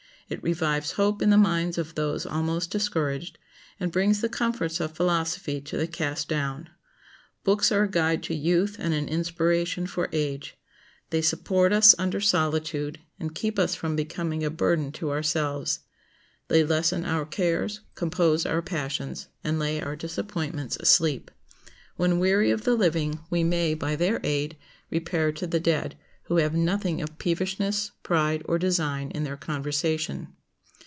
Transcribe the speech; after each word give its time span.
It 0.31 0.41
revives 0.41 0.91
hope 0.93 1.21
in 1.21 1.29
the 1.29 1.37
minds 1.37 1.77
of 1.77 1.95
those 1.95 2.25
almost 2.25 2.71
discouraged, 2.71 3.37
and 3.81 3.91
brings 3.91 4.21
the 4.21 4.29
comforts 4.29 4.79
of 4.79 4.95
philosophy 4.95 5.59
to 5.59 5.75
the 5.75 5.87
cast 5.87 6.29
down. 6.29 6.69
Books 7.43 7.69
are 7.69 7.83
a 7.83 7.91
guide 7.91 8.23
to 8.23 8.33
youth 8.33 8.77
and 8.79 8.93
an 8.93 9.09
inspiration 9.09 9.85
for 9.87 10.07
age. 10.13 10.57
They 11.09 11.21
support 11.21 11.73
us 11.73 11.93
under 11.99 12.21
solitude, 12.21 12.99
and 13.19 13.35
keep 13.35 13.59
us 13.59 13.75
from 13.75 13.97
becoming 13.97 14.41
a 14.45 14.49
burden 14.49 14.93
to 14.93 15.11
ourselves. 15.11 15.79
They 16.47 16.63
lessen 16.63 17.03
our 17.03 17.25
cares, 17.25 17.81
compose 17.95 18.45
our 18.45 18.61
passions, 18.61 19.27
and 19.43 19.59
lay 19.59 19.81
our 19.81 19.97
disappointments 19.97 20.77
asleep. 20.77 21.29
When 21.97 22.19
weary 22.19 22.51
of 22.51 22.61
the 22.63 22.75
living, 22.75 23.19
we 23.29 23.43
may, 23.43 23.73
by 23.73 23.97
their 23.97 24.21
aid, 24.23 24.55
repair 24.89 25.33
to 25.33 25.45
the 25.45 25.59
dead, 25.59 25.97
who 26.25 26.37
have 26.37 26.55
nothing 26.55 27.01
of 27.01 27.17
peevishness, 27.17 27.91
pride, 28.03 28.41
or 28.45 28.57
design 28.57 29.11
in 29.11 29.25
their 29.25 29.35
conversation. 29.35 30.29